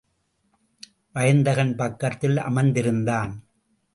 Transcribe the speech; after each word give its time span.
வயந்தகன் 1.15 1.75
பக்கத்தில் 1.75 2.37
அமர்ந்திருந்தான். 2.37 3.33